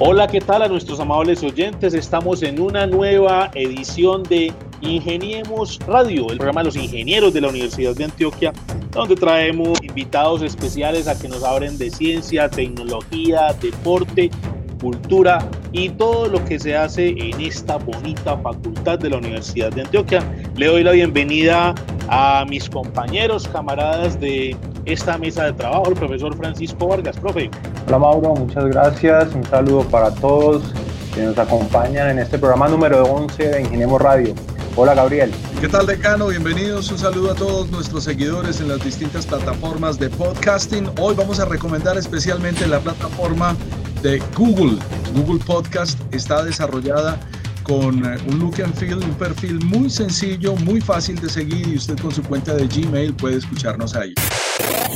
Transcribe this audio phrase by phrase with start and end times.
[0.00, 1.92] Hola, ¿qué tal a nuestros amables oyentes?
[1.92, 7.48] Estamos en una nueva edición de Ingeniemos Radio, el programa de los ingenieros de la
[7.48, 8.52] Universidad de Antioquia,
[8.92, 14.30] donde traemos invitados especiales a que nos hablen de ciencia, tecnología, deporte,
[14.80, 19.82] cultura y todo lo que se hace en esta bonita facultad de la Universidad de
[19.82, 20.22] Antioquia.
[20.56, 21.74] Le doy la bienvenida
[22.08, 27.16] a mis compañeros, camaradas de esta mesa de trabajo, el profesor Francisco Vargas.
[27.18, 27.50] Profe.
[27.86, 29.34] Hola Mauro, muchas gracias.
[29.34, 30.62] Un saludo para todos
[31.14, 34.34] que nos acompañan en este programa número 11 de Ingeniemos Radio.
[34.80, 35.32] Hola Gabriel.
[35.60, 36.28] ¿Qué tal decano?
[36.28, 36.88] Bienvenidos.
[36.92, 40.88] Un saludo a todos nuestros seguidores en las distintas plataformas de podcasting.
[41.00, 43.56] Hoy vamos a recomendar especialmente la plataforma
[44.02, 44.78] de Google.
[45.16, 47.18] Google Podcast está desarrollada
[47.64, 51.74] con eh, un look and feel, un perfil muy sencillo, muy fácil de seguir y
[51.74, 54.14] usted con su cuenta de Gmail puede escucharnos ahí.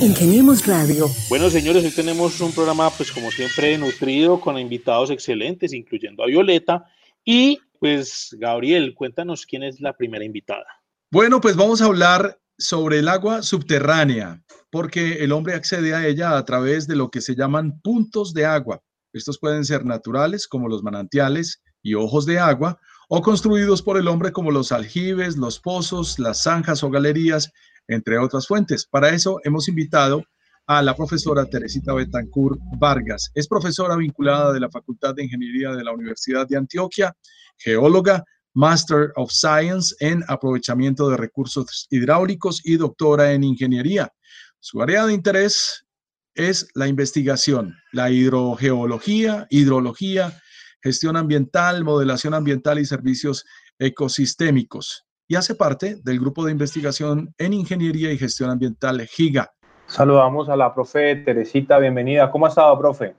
[0.00, 1.10] Ingeniemos Radio.
[1.28, 6.26] Bueno, señores, hoy tenemos un programa, pues como siempre, nutrido con invitados excelentes, incluyendo a
[6.26, 6.84] Violeta
[7.24, 10.64] y pues Gabriel, cuéntanos quién es la primera invitada.
[11.10, 16.38] Bueno, pues vamos a hablar sobre el agua subterránea, porque el hombre accede a ella
[16.38, 18.80] a través de lo que se llaman puntos de agua.
[19.12, 24.06] Estos pueden ser naturales, como los manantiales y ojos de agua, o construidos por el
[24.06, 27.50] hombre como los aljibes, los pozos, las zanjas o galerías,
[27.88, 28.86] entre otras fuentes.
[28.86, 30.22] Para eso hemos invitado
[30.66, 33.30] a la profesora Teresita Betancourt Vargas.
[33.34, 37.14] Es profesora vinculada de la Facultad de Ingeniería de la Universidad de Antioquia
[37.58, 38.24] geóloga,
[38.54, 44.12] Master of Science en aprovechamiento de recursos hidráulicos y doctora en ingeniería.
[44.60, 45.86] Su área de interés
[46.34, 50.40] es la investigación, la hidrogeología, hidrología,
[50.82, 53.44] gestión ambiental, modelación ambiental y servicios
[53.78, 55.04] ecosistémicos.
[55.28, 59.50] Y hace parte del grupo de investigación en ingeniería y gestión ambiental GIGA.
[59.92, 62.30] Saludamos a la profe Teresita, bienvenida.
[62.30, 63.12] ¿Cómo ha estado, profe?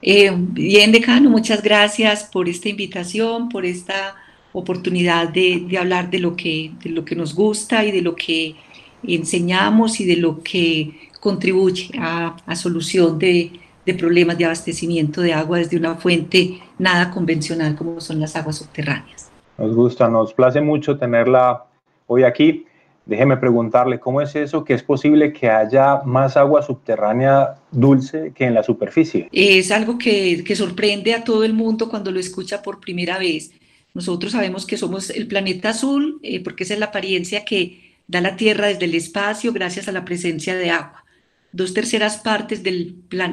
[0.00, 4.14] Eh, bien, decano, muchas gracias por esta invitación, por esta
[4.54, 8.56] oportunidad de, hablar de lo, que, de lo que nos gusta y de lo que
[9.02, 15.34] enseñamos y de lo que contribuye a, a solución de, de problemas de abastecimiento de
[15.34, 19.30] agua desde una fuente nada convencional como son las aguas subterráneas.
[19.58, 21.66] Nos gusta, nos place mucho tenerla
[22.06, 22.64] hoy aquí.
[23.08, 28.44] Déjeme preguntarle, ¿cómo es eso que es posible que haya más agua subterránea dulce que
[28.44, 29.30] en la superficie?
[29.32, 33.52] Es algo que, sorprende a todo el mundo cuando lo escucha por primera vez.
[33.94, 38.20] Nosotros sabemos que somos el planeta azul eh, porque esa es la apariencia que da
[38.20, 41.02] la Tierra desde el espacio gracias a la presencia de agua.
[41.50, 43.28] Dos terceras partes de, la,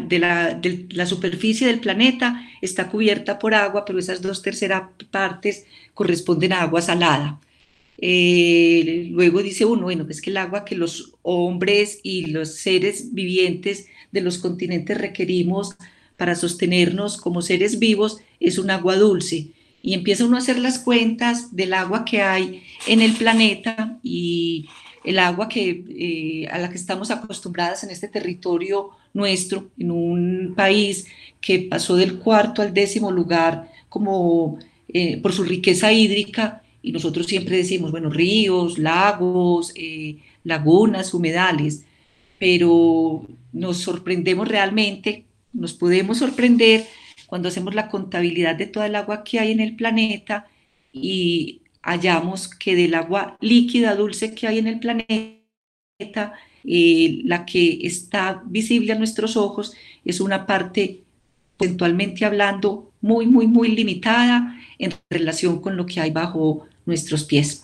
[0.53, 6.53] de la superficie del planeta está cubierta por agua, pero esas dos terceras partes corresponden
[6.53, 7.41] a agua salada.
[7.97, 13.13] Eh, luego dice uno, bueno, es que el agua que los hombres y los seres
[13.13, 15.75] vivientes de los continentes requerimos
[16.17, 19.47] para sostenernos como seres vivos es un agua dulce.
[19.81, 24.67] Y empieza uno a hacer las cuentas del agua que hay en el planeta y
[25.03, 30.53] el agua que, eh, a la que estamos acostumbradas en este territorio nuestro, en un
[30.55, 31.05] país
[31.39, 34.57] que pasó del cuarto al décimo lugar como
[34.89, 41.83] eh, por su riqueza hídrica, y nosotros siempre decimos, bueno, ríos, lagos, eh, lagunas, humedales,
[42.37, 46.85] pero nos sorprendemos realmente, nos podemos sorprender
[47.25, 50.45] cuando hacemos la contabilidad de toda el agua que hay en el planeta
[50.93, 57.79] y hallamos que del agua líquida, dulce que hay en el planeta, eh, la que
[57.81, 59.73] está visible a nuestros ojos
[60.03, 61.01] es una parte,
[61.57, 67.63] eventualmente hablando, muy, muy, muy limitada en relación con lo que hay bajo nuestros pies.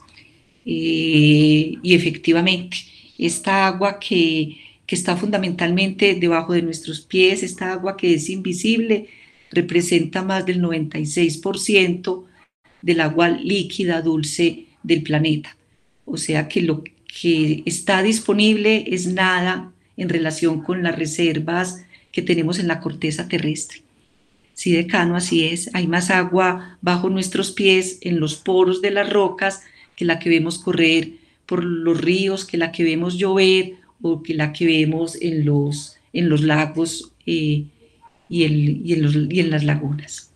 [0.66, 2.78] Eh, y efectivamente,
[3.18, 9.08] esta agua que, que está fundamentalmente debajo de nuestros pies, esta agua que es invisible,
[9.52, 12.26] representa más del 96%
[12.82, 15.56] del agua líquida dulce del planeta.
[16.06, 22.22] O sea que lo que está disponible es nada en relación con las reservas que
[22.22, 23.82] tenemos en la corteza terrestre.
[24.62, 25.74] Sí, decano, así es.
[25.74, 29.64] Hay más agua bajo nuestros pies, en los poros de las rocas,
[29.96, 31.14] que la que vemos correr
[31.48, 35.98] por los ríos, que la que vemos llover o que la que vemos en los,
[36.14, 37.66] en los lagos eh,
[38.30, 40.32] y, el, y, en los, y en las lagunas.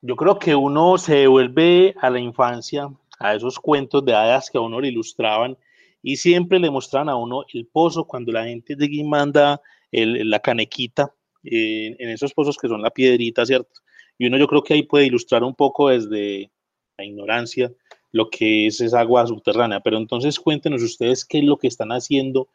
[0.00, 2.88] Yo creo que uno se devuelve a la infancia,
[3.18, 5.58] a esos cuentos de hadas que a uno le ilustraban
[6.02, 9.60] y siempre le mostraban a uno el pozo cuando la gente de aquí manda
[9.92, 11.12] la canequita
[11.42, 13.80] en esos pozos que son la piedrita, ¿cierto?
[14.18, 16.50] Y uno yo creo que ahí puede ilustrar un poco desde
[16.96, 17.72] la ignorancia
[18.10, 19.80] lo que es esa agua subterránea.
[19.80, 22.48] Pero entonces cuéntenos ustedes qué es lo que están haciendo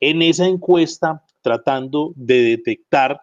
[0.00, 3.20] en esa encuesta tratando de detectar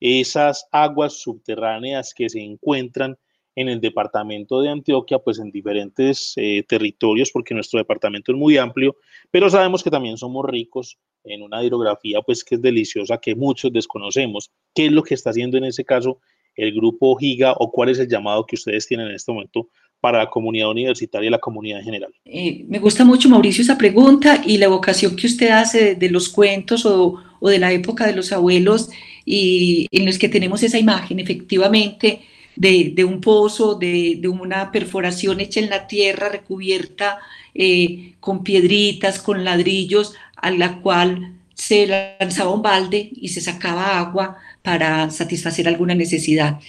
[0.00, 3.16] esas aguas subterráneas que se encuentran
[3.54, 8.58] en el departamento de Antioquia, pues en diferentes eh, territorios, porque nuestro departamento es muy
[8.58, 8.96] amplio,
[9.30, 13.72] pero sabemos que también somos ricos en una hidrografía, pues que es deliciosa, que muchos
[13.72, 14.50] desconocemos.
[14.74, 16.20] ¿Qué es lo que está haciendo en ese caso
[16.54, 19.68] el grupo GIGA o cuál es el llamado que ustedes tienen en este momento
[20.00, 22.14] para la comunidad universitaria y la comunidad en general?
[22.24, 26.28] Eh, me gusta mucho, Mauricio, esa pregunta y la evocación que usted hace de, los
[26.28, 28.90] cuentos o, o, de la época de los abuelos
[29.24, 32.20] y en los que tenemos esa imagen, efectivamente,
[32.54, 37.18] de, de un pozo, de, de, una perforación hecha en la tierra, recubierta
[37.54, 40.14] eh, con piedritas, con ladrillos,
[40.46, 46.60] a la cual se lanzaba un balde y se sacaba agua para satisfacer alguna necesidad.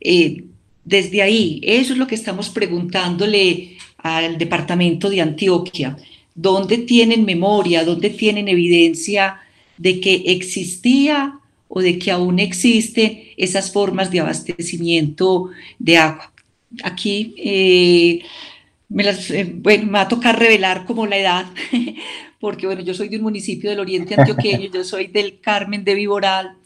[0.00, 0.44] Eh,
[0.84, 5.96] desde ahí, eso es lo que estamos preguntándole al departamento de Antioquia.
[6.32, 9.40] ¿Dónde tienen memoria, dónde tienen evidencia
[9.78, 15.50] de que existía o de que aún existen esas formas de abastecimiento
[15.80, 16.32] de agua?
[16.84, 18.22] Aquí eh,
[18.88, 21.46] me, las, eh, bueno, me va a tocar revelar como la edad,
[22.44, 25.94] porque bueno, yo soy de un municipio del oriente antioqueño, yo soy del Carmen de
[25.94, 26.58] Viboral,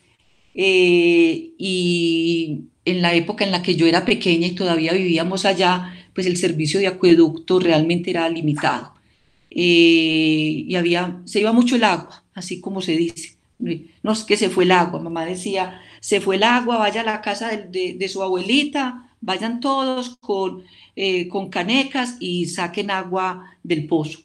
[0.52, 5.94] eh, y en la época en la que yo era pequeña y todavía vivíamos allá,
[6.12, 8.92] pues el servicio de acueducto realmente era limitado.
[9.52, 13.36] Eh, y había, se iba mucho el agua, así como se dice.
[14.02, 17.04] No es que se fue el agua, mamá decía, se fue el agua, vaya a
[17.04, 20.64] la casa de, su abuelita, vayan todos con,
[20.96, 24.18] eh, con canecas y saquen agua del pozo.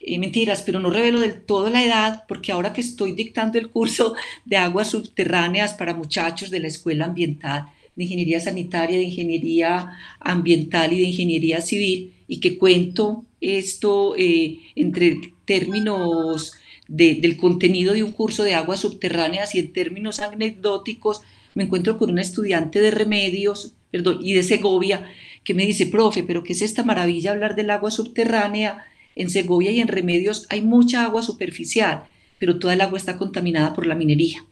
[0.00, 3.68] Eh, mentiras, pero no revelo del todo la edad, porque ahora que estoy dictando el
[3.68, 4.14] curso
[4.44, 9.90] de aguas subterráneas para muchachos de la Escuela Ambiental, de Ingeniería Sanitaria, de Ingeniería
[10.20, 16.52] Ambiental y de Ingeniería Civil, y que cuento esto eh, entre términos
[16.86, 21.20] del contenido de un curso de aguas subterráneas y en términos anecdóticos,
[21.54, 25.10] me encuentro con una estudiante de remedios perdón, y de Segovia
[25.44, 28.84] que me dice, profe, pero ¿qué es esta maravilla hablar del agua subterránea?
[29.18, 32.04] En Segovia y en Remedios hay mucha agua superficial,
[32.38, 34.44] pero toda el agua está contaminada por la minería.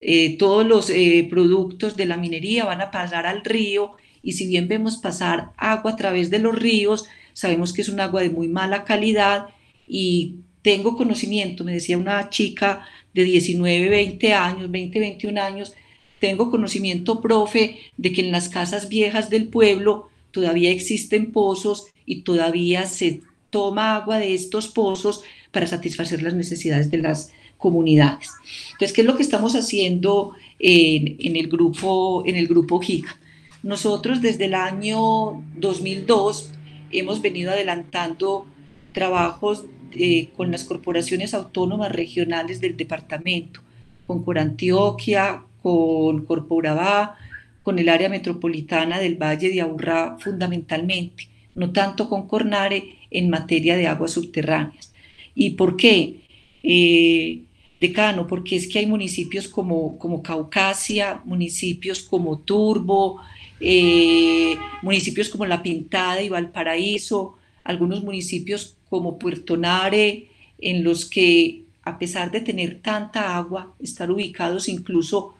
[0.00, 3.92] Eh, todos los eh, productos de la minería van a pasar al río
[4.22, 7.04] y si bien vemos pasar agua a través de los ríos,
[7.34, 9.48] sabemos que es un agua de muy mala calidad
[9.86, 15.74] y tengo conocimiento, me decía una chica de 19, 20 años, 20, 21 años,
[16.20, 22.22] tengo conocimiento, profe, de que en las casas viejas del pueblo todavía existen pozos y
[22.22, 23.20] todavía se
[23.50, 28.30] toma agua de estos pozos para satisfacer las necesidades de las comunidades.
[28.72, 33.18] Entonces, ¿qué es lo que estamos haciendo en, el, grupo, en el grupo GIGA?
[33.62, 36.50] Nosotros desde el año 2002
[36.90, 38.46] hemos venido adelantando
[38.92, 43.60] trabajos eh, con las corporaciones autónomas regionales del departamento,
[44.06, 47.16] con Corantioquia, con Corporabá,
[47.62, 53.76] con el área metropolitana del Valle de Aburrá fundamentalmente, no tanto con Cornare en materia
[53.76, 54.92] de aguas subterráneas.
[55.34, 56.20] ¿Y por qué?
[56.62, 57.40] Eh,
[57.80, 63.20] decano, porque es que hay municipios como, como Caucasia, municipios como Turbo,
[63.58, 71.62] eh, municipios como La Pintada y Valparaíso, algunos municipios como Puerto Nare, en los que
[71.82, 75.34] a pesar de tener tanta agua, estar ubicados incluso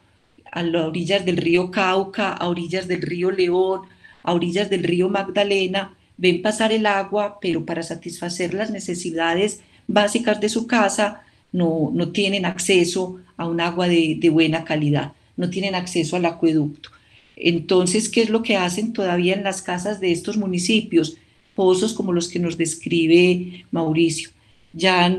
[0.51, 3.81] a las orillas del río Cauca, a orillas del río León,
[4.23, 10.39] a orillas del río Magdalena, ven pasar el agua, pero para satisfacer las necesidades básicas
[10.39, 15.49] de su casa no, no tienen acceso a un agua de, de buena calidad, no
[15.49, 16.91] tienen acceso al acueducto.
[17.35, 21.17] Entonces, ¿qué es lo que hacen todavía en las casas de estos municipios?
[21.55, 24.29] Pozos como los que nos describe Mauricio.
[24.73, 25.17] Ya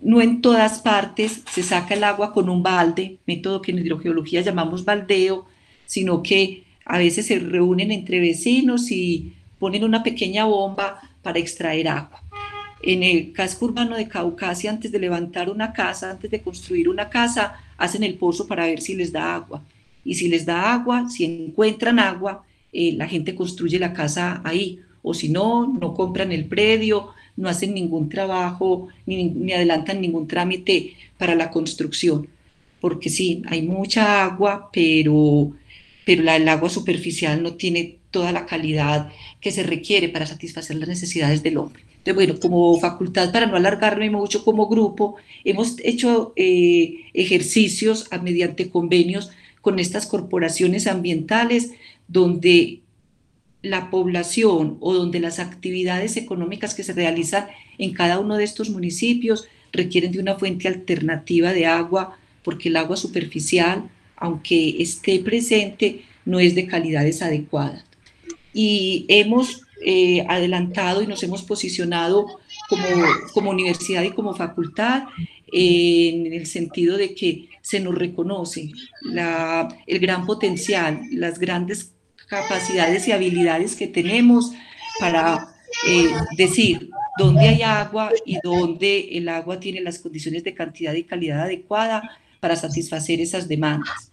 [0.00, 4.40] no en todas partes se saca el agua con un balde, método que en hidrogeología
[4.40, 5.46] llamamos baldeo,
[5.86, 11.86] sino que a veces se reúnen entre vecinos y ponen una pequeña bomba para extraer
[11.86, 12.20] agua.
[12.82, 17.08] En el casco urbano de Caucasia, antes de levantar una casa, antes de construir una
[17.08, 19.62] casa, hacen el pozo para ver si les da agua.
[20.04, 22.42] Y si les da agua, si encuentran agua,
[22.72, 24.80] eh, la gente construye la casa ahí.
[25.00, 30.26] O si no, no compran el predio, no hacen ningún trabajo, ni, ni adelantan ningún
[30.26, 32.26] trámite para la construcción.
[32.80, 35.52] Porque sí, hay mucha agua, pero,
[36.04, 40.76] pero la, el agua superficial no tiene toda la calidad que se requiere para satisfacer
[40.76, 41.82] las necesidades del hombre.
[42.04, 48.18] Entonces, bueno, como facultad, para no alargarme mucho como grupo, hemos hecho eh, ejercicios a,
[48.18, 49.30] mediante convenios
[49.60, 51.70] con estas corporaciones ambientales
[52.08, 52.80] donde
[53.62, 57.46] la población o donde las actividades económicas que se realizan
[57.78, 62.76] en cada uno de estos municipios requieren de una fuente alternativa de agua, porque el
[62.76, 63.88] agua superficial,
[64.22, 67.84] aunque esté presente, no es de calidades adecuadas.
[68.54, 72.38] Y hemos eh, adelantado y nos hemos posicionado
[73.34, 75.04] como, universidad y como facultad
[75.52, 78.70] en el sentido de que se nos reconoce
[79.86, 81.90] el gran potencial, las grandes
[82.28, 84.52] capacidades y habilidades que tenemos
[85.00, 85.48] para
[85.88, 91.02] eh, decir dónde hay agua y dónde el agua tiene las condiciones de cantidad y
[91.02, 94.11] calidad adecuada para satisfacer esas demandas.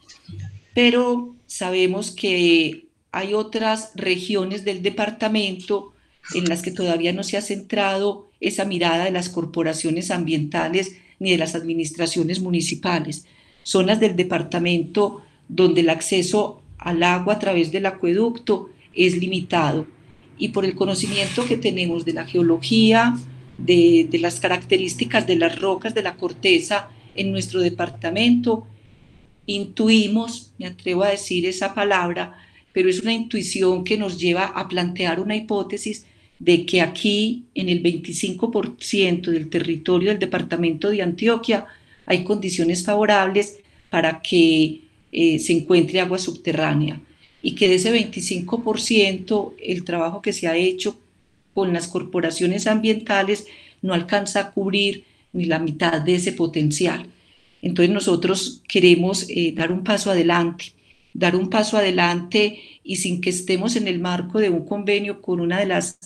[0.81, 5.91] Pero sabemos que hay otras regiones del departamento
[6.33, 11.31] en las que todavía no se ha centrado esa mirada de las corporaciones ambientales ni
[11.31, 13.25] de las administraciones municipales.
[13.63, 19.85] Zonas del departamento donde el acceso al agua a través del acueducto es limitado.
[20.37, 23.19] Y por el conocimiento que tenemos de la geología,
[23.57, 28.65] de, de las características de las rocas de la corteza en nuestro departamento,
[29.49, 32.37] intuimos, me atrevo a decir esa palabra,
[32.71, 36.05] pero es una intuición que nos lleva a plantear una hipótesis
[36.37, 41.65] de que aquí, en el 25% del territorio del departamento de Antioquia,
[42.05, 43.57] hay condiciones favorables
[43.89, 47.01] para que eh, se encuentre agua subterránea
[47.41, 50.97] y que de ese 25% el trabajo que se ha hecho
[51.53, 53.47] con las corporaciones ambientales
[53.81, 57.07] no alcanza a cubrir ni la mitad de ese potencial.
[57.61, 60.73] Entonces nosotros queremos eh, dar un paso adelante
[61.13, 65.39] dar un paso adelante y sin que estemos en el marco de un convenio con
[65.39, 65.99] una de las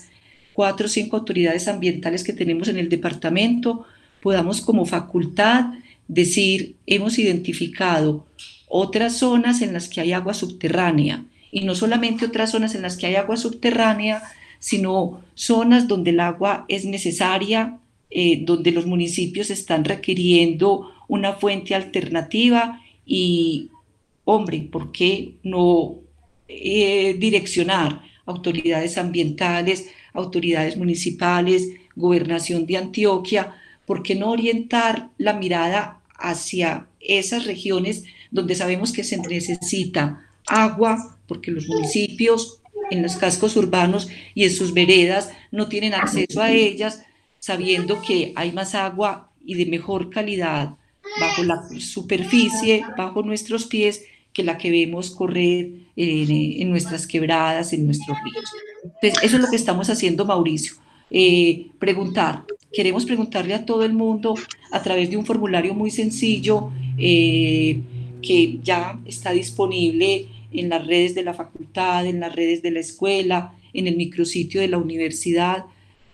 [0.53, 3.86] cuatro o cinco autoridades ambientales que tenemos en el departamento,
[4.22, 5.65] podamos como facultad
[6.07, 8.25] decir, hemos identificado
[8.67, 11.24] otras zonas en las que hay agua subterránea.
[11.51, 14.24] Y no solamente otras zonas en las que hay agua subterránea,
[14.60, 17.77] sino zonas donde el agua es necesaria,
[18.10, 23.70] eh, donde los municipios están requiriendo una fuente alternativa y
[24.25, 25.98] hombre, ¿por qué no
[26.48, 33.55] eh, direccionar autoridades ambientales, autoridades municipales, gobernación de Antioquia?
[33.86, 41.20] ¿Por qué no orientar la mirada hacia esas regiones donde sabemos que se necesita agua,
[41.27, 46.51] porque los municipios en los cascos urbanos y en sus veredas no tienen acceso a
[46.51, 47.03] ellas,
[47.38, 50.75] sabiendo que hay más agua y de mejor calidad
[51.20, 54.03] bajo la superficie, bajo nuestros pies,
[54.34, 58.51] que la que vemos correr eh, en nuestras quebradas, en nuestros ríos.
[59.22, 60.74] Eso es lo que estamos haciendo, Mauricio.
[61.12, 64.34] Eh, preguntar, queremos preguntarle a todo el mundo
[64.72, 67.79] a través de un formulario muy sencillo eh,
[68.22, 72.79] que ya está disponible en las redes de la facultad, en las redes de la
[72.79, 75.65] escuela, en el micrositio de la universidad.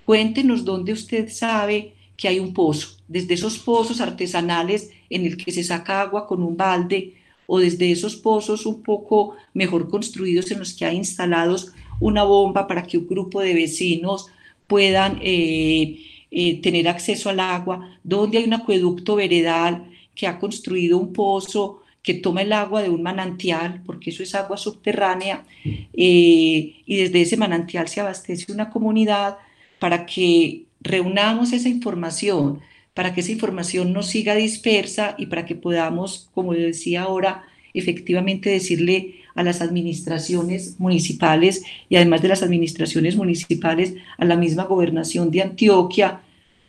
[0.06, 5.54] Cuéntenos dónde usted sabe que hay un pozo, desde esos pozos artesanales en el que
[5.54, 7.14] se saca agua con un balde
[7.48, 11.72] o desde esos pozos un poco mejor construidos en los que hay instalados
[12.02, 14.28] una bomba para que un grupo de vecinos
[14.68, 16.00] puedan eh,
[16.30, 21.84] eh, tener acceso al agua, donde hay un acueducto veredal que ha construido un pozo
[22.04, 27.22] que toma el agua de un manantial, porque eso es agua subterránea, eh, y desde
[27.22, 29.38] ese manantial se abastece una comunidad
[29.80, 32.62] para que reunamos esa información,
[32.94, 37.44] para que esa información no siga dispersa y para que podamos, como decía ahora,
[37.74, 44.64] efectivamente decirle a las administraciones municipales y además de las administraciones municipales, a la misma
[44.64, 46.22] gobernación de Antioquia,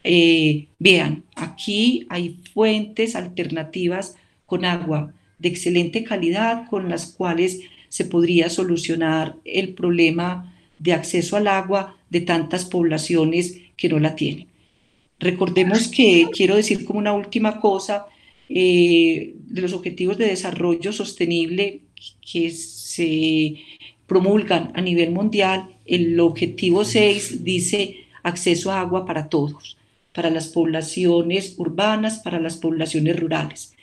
[0.05, 8.05] eh, vean, aquí hay fuentes alternativas con agua de excelente calidad con las cuales se
[8.05, 14.47] podría solucionar el problema de acceso al agua de tantas poblaciones que no la tienen.
[15.19, 18.07] Recordemos que, quiero decir como una última cosa,
[18.49, 21.81] eh, de los objetivos de desarrollo sostenible
[22.21, 23.57] que se
[24.07, 29.79] promulgan a nivel mundial, el objetivo 6 dice acceso a agua para todos,
[30.13, 33.75] para las poblaciones urbanas, para las poblaciones rurales.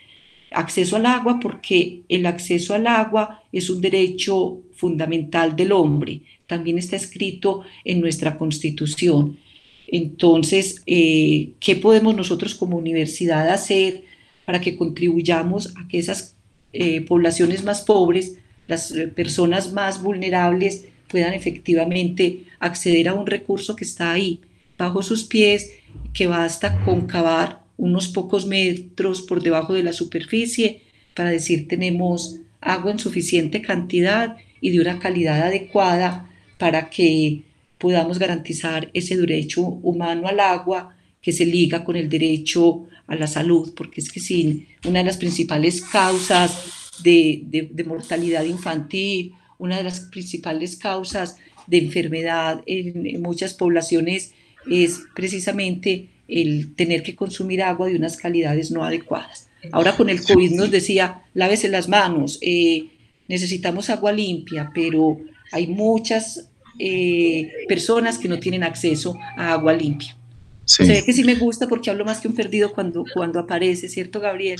[0.52, 6.78] Acceso al agua porque el acceso al agua es un derecho fundamental del hombre, también
[6.78, 9.38] está escrito en nuestra constitución.
[9.88, 14.04] Entonces, eh, ¿qué podemos nosotros como universidad hacer
[14.46, 16.36] para que contribuyamos a que esas
[16.74, 23.76] eh, poblaciones más pobres, las eh, personas más vulnerables, puedan efectivamente acceder a un recurso
[23.76, 24.42] que está ahí,
[24.78, 25.72] bajo sus pies
[26.14, 30.82] que basta con cavar unos pocos metros por debajo de la superficie
[31.16, 37.44] para decir tenemos agua en suficiente cantidad y de una calidad adecuada para que
[37.78, 43.28] podamos garantizar ese derecho humano al agua que se liga con el derecho a la
[43.28, 49.78] salud, porque es que sin una de las principales causas de, de, mortalidad infantil, una
[49.78, 54.34] de las principales causas de enfermedad en, muchas poblaciones
[54.70, 59.48] es precisamente el tener que consumir agua de unas calidades no adecuadas.
[59.72, 62.88] Ahora con el COVID nos decía, lávese las manos, eh,
[63.28, 65.20] necesitamos agua limpia, pero
[65.52, 70.16] hay muchas eh, personas que no tienen acceso a agua limpia.
[70.66, 70.86] Sí.
[70.86, 73.88] Se ve que sí me gusta porque hablo más que un perdido cuando, cuando aparece,
[73.88, 74.60] ¿cierto, Gabriel?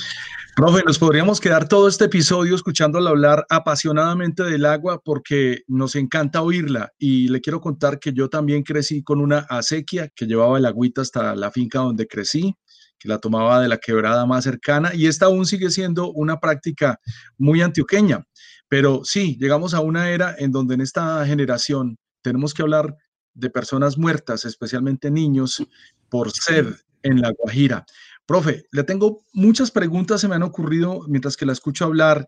[0.56, 6.42] Profe, nos podríamos quedar todo este episodio escuchándola hablar apasionadamente del agua porque nos encanta
[6.42, 10.66] oírla y le quiero contar que yo también crecí con una acequia que llevaba el
[10.66, 12.56] agüita hasta la finca donde crecí,
[12.98, 17.00] que la tomaba de la quebrada más cercana y esta aún sigue siendo una práctica
[17.38, 18.26] muy antioqueña.
[18.70, 22.98] Pero sí, llegamos a una era en donde en esta generación tenemos que hablar
[23.34, 25.64] de personas muertas, especialmente niños,
[26.10, 27.86] por ser en La Guajira.
[28.26, 32.26] Profe, le tengo muchas preguntas, se me han ocurrido mientras que la escucho hablar.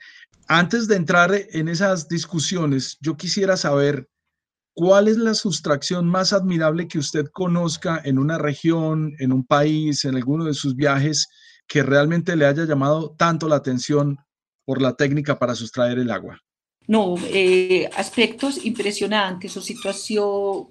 [0.47, 4.07] Antes de entrar en esas discusiones, yo quisiera saber
[4.73, 10.05] cuál es la sustracción más admirable que usted conozca en una región, en un país,
[10.05, 11.27] en alguno de sus viajes,
[11.67, 14.17] que realmente le haya llamado tanto la atención
[14.63, 16.39] por la técnica para sustraer el agua.
[16.89, 20.69] No, eh, aspectos impresionantes o situación,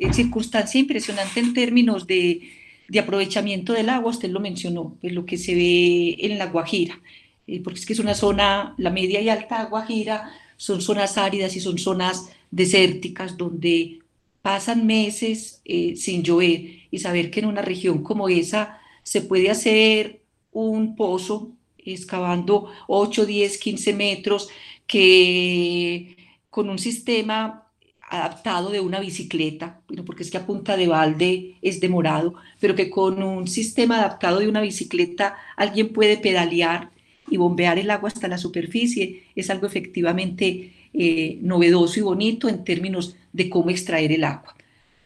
[0.00, 2.40] eh, circunstancia impresionante en términos de,
[2.88, 7.00] de, aprovechamiento del agua, usted lo mencionó, es lo que se ve en la Guajira,
[7.46, 11.54] eh, porque es que es una zona, la media y alta Guajira son zonas áridas
[11.54, 14.00] y son zonas desérticas donde
[14.42, 20.20] pasan meses sin llover y saber que en una región como esa se puede hacer
[20.50, 24.48] un pozo excavando 8, 10, 15 metros
[24.90, 26.16] que
[26.50, 27.68] con un sistema
[28.00, 32.90] adaptado de una bicicleta, porque es que a punta de balde es demorado, pero que
[32.90, 36.90] con un sistema adaptado de una bicicleta alguien puede pedalear
[37.30, 42.64] y bombear el agua hasta la superficie, es algo efectivamente eh, novedoso y bonito en
[42.64, 44.56] términos de cómo extraer el agua.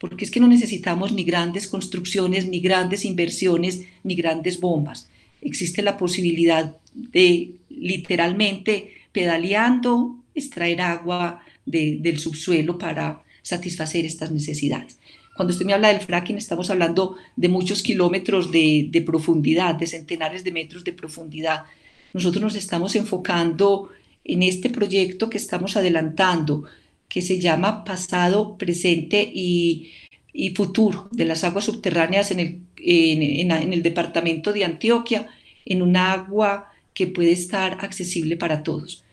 [0.00, 5.11] Porque es que no necesitamos ni grandes construcciones, ni grandes inversiones, ni grandes bombas.
[5.42, 14.98] Existe la posibilidad de literalmente pedaleando, extraer agua del subsuelo para satisfacer estas necesidades.
[15.37, 19.87] Cuando usted me habla del fracking, estamos hablando de muchos kilómetros de, de, profundidad, de
[19.87, 21.64] centenares de metros de profundidad.
[22.12, 23.90] Nosotros nos estamos enfocando
[24.24, 26.64] en este proyecto que estamos adelantando,
[27.09, 29.92] que se llama Pasado, Presente y,
[30.33, 35.29] y Futuro de las aguas subterráneas en el, en, en el departamento de Antioquia,
[35.64, 39.03] en un agua que puede estar accesible para todos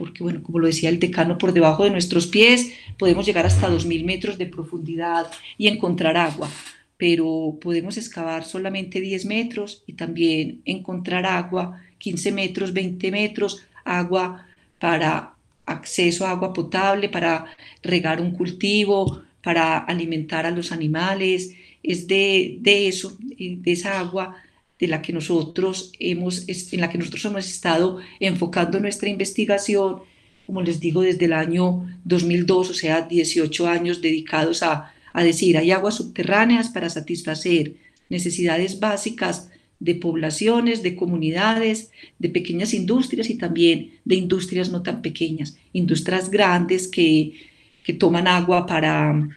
[0.00, 3.68] porque, bueno, como lo decía el decano, por debajo de nuestros pies podemos llegar hasta
[3.68, 6.48] 2.000 metros de profundidad y encontrar agua,
[6.96, 14.46] pero podemos excavar solamente 10 metros y también encontrar agua, 15 metros, 20 metros, agua
[14.78, 15.34] para
[15.66, 17.44] acceso a agua potable, para
[17.82, 21.54] regar un cultivo, para alimentar a los animales.
[21.82, 24.34] Es de, de eso, de esa agua
[24.80, 30.00] de la que nosotros hemos, en la que nosotros hemos estado enfocando nuestra investigación,
[30.46, 35.58] como les digo, desde el año 2002, o sea, 18 años dedicados a, a decir,
[35.58, 37.74] hay aguas subterráneas para satisfacer
[38.08, 45.02] necesidades básicas de poblaciones, de comunidades, de pequeñas industrias y también de industrias no tan
[45.02, 47.32] pequeñas, industrias grandes que,
[47.84, 49.28] que toman agua para,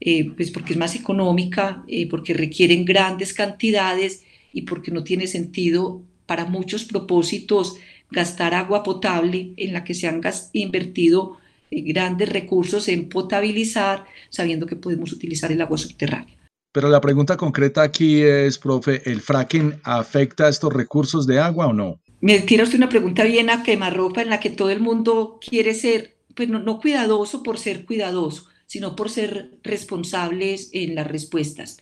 [0.00, 4.22] eh, pues porque es más económica, eh, porque requieren grandes cantidades
[4.56, 7.76] y porque no tiene sentido para muchos propósitos
[8.10, 10.22] gastar agua potable en la que se han
[10.54, 11.36] invertido
[11.70, 16.34] eh, grandes recursos en potabilizar, sabiendo que podemos utilizar el agua subterránea.
[16.72, 21.66] Pero la pregunta concreta aquí es, profe, ¿el fracking afecta a estos recursos de agua
[21.66, 22.00] o no?
[22.22, 25.74] Me tira usted una pregunta bien a quemarropa en la que todo el mundo quiere
[25.74, 31.76] ser, pues no, no cuidadoso por ser cuidadoso, sino por ser responsables en las respuestas.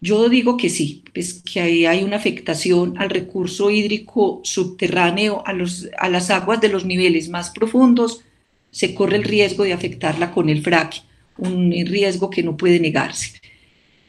[0.00, 5.52] Yo digo que sí, pues que hay, hay una afectación al recurso hídrico subterráneo, a,
[5.52, 8.22] los, a las aguas de los niveles más profundos,
[8.70, 11.02] se corre el riesgo de afectarla con el fracking,
[11.38, 13.40] un riesgo que no puede negarse.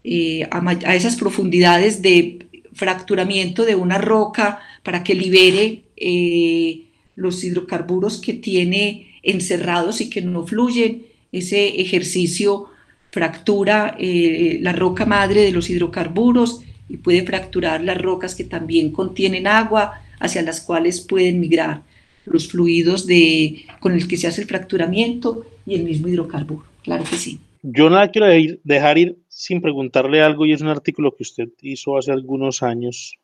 [0.03, 8.19] Eh, a, esas profundidades de fracturamiento de una roca para que libere eh, los hidrocarburos
[8.21, 12.67] que tiene encerrados y que no fluyen, ese ejercicio
[13.11, 18.91] fractura eh, la roca madre de los hidrocarburos y puede fracturar las rocas que también
[18.91, 21.81] contienen agua hacia las cuales pueden migrar
[22.25, 26.65] los fluidos de, con el que se hace el fracturamiento y el mismo hidrocarburo.
[26.83, 27.39] Claro que sí.
[27.61, 28.27] Yo nada quiero
[28.63, 33.15] dejar ir sin preguntarle algo y es un artículo que usted hizo hace algunos años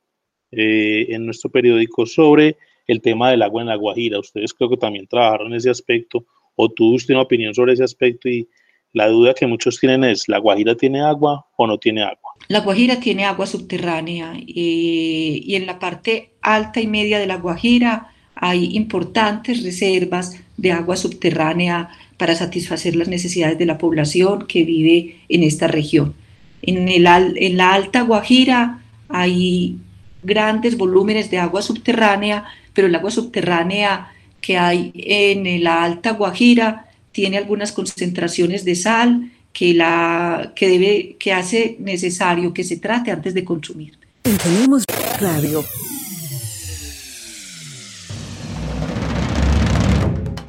[0.52, 4.20] eh, en nuestro periódico sobre el tema del agua en la Guajira.
[4.20, 7.84] Ustedes creo que también trabajaron en ese aspecto o tuvo usted una opinión sobre ese
[7.84, 8.48] aspecto y
[8.96, 12.32] la duda que muchos tienen es, ¿la Guajira tiene agua o no tiene agua?
[12.48, 17.36] La Guajira tiene agua subterránea eh, y en la parte alta y media de la
[17.36, 24.64] Guajira hay importantes reservas de agua subterránea para satisfacer las necesidades de la población que
[24.64, 26.16] vive en esta región.
[26.62, 28.80] En, el, en la Alta Guajira
[29.10, 29.76] hay
[30.24, 36.85] grandes volúmenes de agua subterránea, pero el agua subterránea que hay en la Alta Guajira
[37.16, 43.10] tiene algunas concentraciones de sal que, la, que, debe, que hace necesario que se trate
[43.10, 43.98] antes de consumir.
[44.22, 44.84] Tenemos
[45.22, 45.64] radio.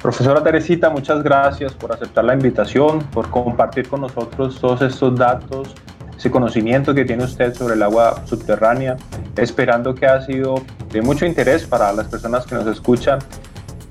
[0.02, 5.72] Profesora Teresita, muchas gracias por aceptar la invitación, por compartir con nosotros todos estos datos,
[6.18, 8.96] ese conocimiento que tiene usted sobre el agua subterránea,
[9.36, 13.20] esperando que ha sido de mucho interés para las personas que nos escuchan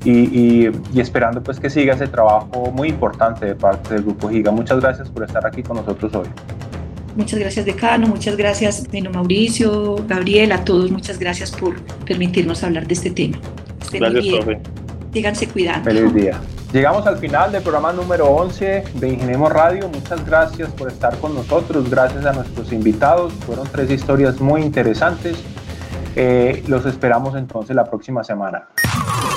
[0.05, 4.51] y, esperando pues que siga ese trabajo muy importante de parte del Grupo Giga.
[4.51, 6.27] Muchas gracias por estar aquí con nosotros hoy.
[7.15, 8.07] Muchas gracias, decano.
[8.07, 10.91] Muchas gracias, Dino Mauricio, Gabriel, a todos.
[10.91, 13.37] Muchas gracias por permitirnos hablar de este tema.
[13.91, 14.59] gracias, profe.
[15.13, 15.89] Síganse cuidando.
[15.89, 16.39] Feliz día.
[16.73, 19.87] Llegamos al final del programa número 11 de Ingeniemos Radio.
[19.87, 21.89] Muchas gracias por estar con nosotros.
[21.89, 23.31] Gracias a nuestros invitados.
[23.45, 25.37] Fueron tres historias muy interesantes.
[26.17, 28.67] Eh, los esperamos entonces la próxima semana.